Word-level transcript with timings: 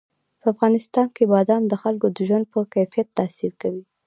په 0.39 0.45
افغانستان 0.53 1.07
کې 1.15 1.23
بادام 1.33 1.63
د 1.67 1.73
خلکو 1.83 2.07
د 2.11 2.17
ژوند 2.27 2.45
په 2.53 2.59
کیفیت 2.73 3.07
تاثیر 3.19 3.51
کوي. 3.61 3.83